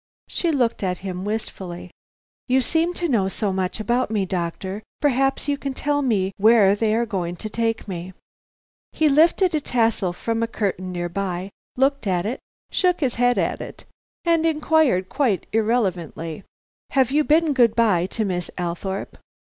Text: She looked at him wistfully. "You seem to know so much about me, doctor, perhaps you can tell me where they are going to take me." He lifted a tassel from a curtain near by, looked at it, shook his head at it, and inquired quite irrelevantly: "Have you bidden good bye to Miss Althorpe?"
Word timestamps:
She 0.27 0.51
looked 0.51 0.81
at 0.81 0.97
him 1.05 1.23
wistfully. 1.25 1.91
"You 2.47 2.61
seem 2.61 2.95
to 2.95 3.07
know 3.07 3.27
so 3.27 3.53
much 3.53 3.79
about 3.79 4.09
me, 4.09 4.25
doctor, 4.25 4.81
perhaps 4.99 5.47
you 5.47 5.59
can 5.59 5.75
tell 5.75 6.01
me 6.01 6.31
where 6.37 6.75
they 6.75 6.95
are 6.95 7.05
going 7.05 7.35
to 7.35 7.49
take 7.49 7.87
me." 7.87 8.13
He 8.93 9.07
lifted 9.07 9.53
a 9.53 9.61
tassel 9.61 10.11
from 10.11 10.41
a 10.41 10.47
curtain 10.47 10.91
near 10.91 11.07
by, 11.07 11.51
looked 11.77 12.07
at 12.07 12.25
it, 12.25 12.39
shook 12.71 12.99
his 13.01 13.13
head 13.21 13.37
at 13.37 13.61
it, 13.61 13.85
and 14.25 14.43
inquired 14.43 15.07
quite 15.07 15.45
irrelevantly: 15.53 16.45
"Have 16.89 17.11
you 17.11 17.23
bidden 17.23 17.53
good 17.53 17.75
bye 17.75 18.07
to 18.07 18.25
Miss 18.25 18.49
Althorpe?" 18.57 19.19